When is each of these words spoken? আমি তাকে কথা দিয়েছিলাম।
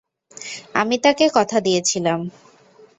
আমি 0.73 0.95
তাকে 0.97 1.25
কথা 1.33 1.57
দিয়েছিলাম। 1.59 2.19